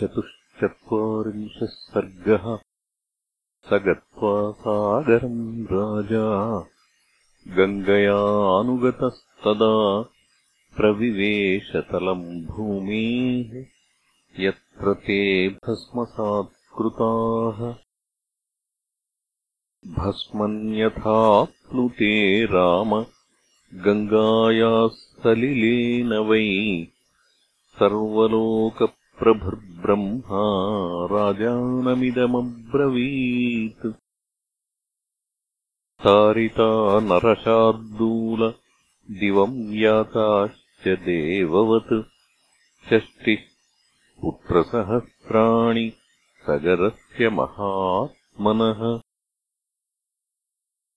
चतुश्चत्वारिंशः 0.00 1.62
सर्गः 1.62 2.58
स 3.66 3.72
गत्वा 3.72 4.50
सागरम् 4.50 5.66
राजा। 5.72 6.58
गङ्गयानुगतस्तदा 7.56 10.04
प्रविवेशतलम् 10.76 12.46
भूमेः 12.46 13.64
यत्र 14.44 14.94
ते 14.94 15.48
भस्मसात्कृताः। 15.48 17.74
भस्मन्यथाप्नुते 19.94 22.44
राम 22.44 23.06
गङ्गायाः 23.74 24.88
सलिलेन 24.88 26.14
वै। 26.14 26.86
सर्वलोक 27.78 28.92
प्रभुर्ब्रह्मा 29.18 31.16
राजानमिदमब्रवीत्। 31.16 33.94
तारिता 36.04 37.00
नरशार्दूल 37.00 38.54
दिवम् 39.10 39.74
याताश्च 39.74 40.88
देववत्। 40.88 42.10
षष्टिः 42.90 43.38
पुत्रसहस्राणि 44.22 45.92
सगरस्य 46.46 47.28
महात्मनः। 47.28 49.00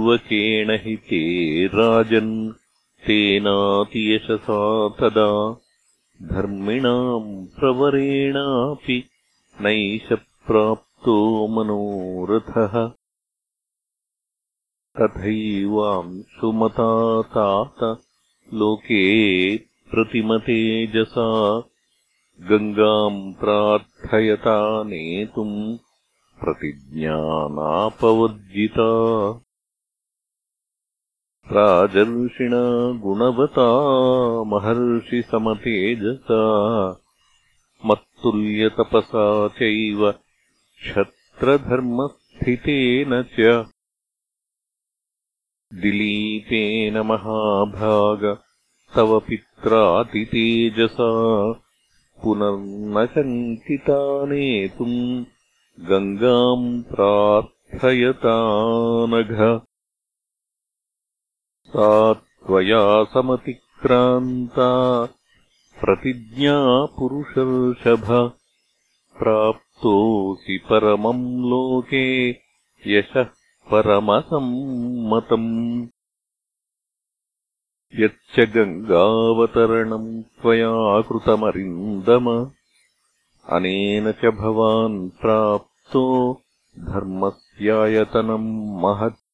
पूर्वकेण 0.00 0.70
हि 0.70 0.96
ते 0.96 1.20
राजन् 1.66 2.52
तेनातियशसा 3.06 4.60
तदा 4.88 5.52
धर्मिणाम् 6.22 7.46
प्रवरेणापि 7.46 9.04
नैष 9.60 10.08
प्राप्तो 10.46 11.16
मनोरथः। 11.48 12.74
तथैवांशुमता 15.00 16.88
तात 17.22 17.98
लोके 18.54 19.02
प्रतिमतेजसा 19.90 21.28
गङ्गाम् 22.50 23.32
प्रार्थयता 23.32 24.82
नेतुम् 24.82 25.76
प्रतिज्ञानापवर्जिता 26.40 27.30
राजर्षिणा 31.52 32.58
गुणवता 33.02 33.62
महर्षिसमतेजसा 34.50 36.42
मत्तुल्यतपसा 37.84 39.24
चैव 39.58 40.00
क्षत्रधर्मस्थितेन 40.82 43.12
च। 43.22 43.34
दिलीपेन 45.74 46.96
महाभाग 47.10 48.22
तव 48.96 49.10
पित्रातितेजसा 49.28 51.08
पुनर्न 52.22 52.96
शङ्किता 53.14 53.98
नेतुम् 54.30 55.00
गङ्गाम् 55.90 56.68
प्रार्थयतानघ 56.92 58.20
सा 61.70 62.12
त्वया 62.12 63.04
समतिक्रान्ता 63.04 64.68
प्रतिज्ञा 65.80 66.84
पुरुषर्षभ 66.84 68.32
प्राप्तोऽसि 69.18 70.58
परमम् 70.58 71.50
लोके 71.50 72.36
यशः 72.86 73.26
परमसम्मतम्। 73.70 75.86
यच्च 78.00 78.40
गङ्गावतरणम् 78.40 80.22
त्वया 80.22 81.00
कृतमरिन्दम। 81.00 82.50
अनेन 83.48 84.12
च 84.12 84.24
भवान् 84.24 85.10
प्राप् 85.10 85.70
धर्मस्यायतनम् 86.78 88.82
महत् 88.82 89.29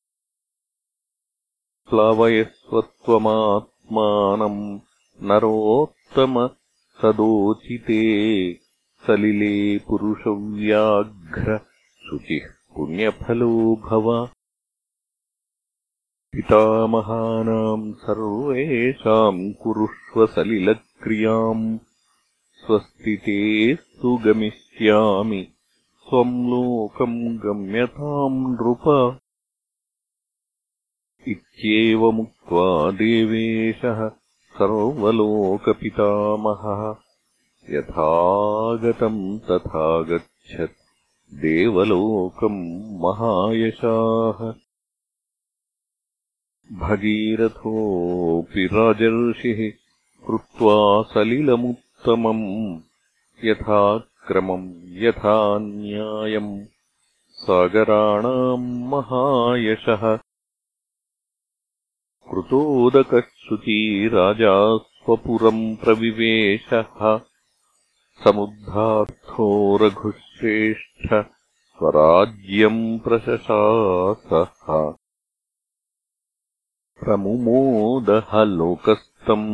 प्लवयस्वत्वमात्मानम् 1.90 4.78
नरोत्तम 5.22 6.50
सदोचिते 7.02 8.02
सलिले 9.06 9.78
पुरुषव्याघ्र 9.78 11.60
शुचिः 12.00 12.76
पुण्यफलो 12.76 13.76
भव। 13.76 14.28
पितामहानाम् 16.32 17.92
सर्वेषाम् 17.92 19.52
कुरुष्वसलिलक्रियाम् 19.52 21.78
स्वस्तितेस्तु 22.54 24.16
गमिष्यामि। 24.16 25.48
त्वम् 26.08 26.46
लोकम् 26.46 27.38
गम्यताम् 27.38 28.52
नृप 28.52 29.18
इत्येवमुक्त्वा 31.28 32.90
देवेशः 32.90 34.08
सर्वलोकपितामहः 34.58 35.76
यथागतम् 37.76 39.38
तथा 39.38 40.02
गच्छत् 40.02 40.84
देवलोकम् 41.34 42.60
महायशाः। 43.04 44.52
भगीरथोऽपि 46.78 48.66
राजर्षिः 48.72 49.60
कृत्वा 50.26 51.02
सलिलमुत्तमम् 51.14 52.46
यथा 53.44 53.98
क्रमम् 53.98 54.68
यथा 55.02 55.58
न्यायम् 55.58 56.64
सागराणाम् 57.32 58.88
महायशः 58.92 60.04
कृतोदकः 62.30 63.26
श्रुती 63.40 63.78
राजा 64.14 64.54
स्वपुरम् 64.78 65.64
प्रविवेशः 65.82 67.04
समुद्धार्थो 68.24 69.46
रघुश्रेष्ठ 69.82 71.06
स्वराज्यम् 71.12 72.82
प्रशशासः 73.04 74.74
प्रमुमोदः 77.04 78.34
लोकस्तम् 78.58 79.48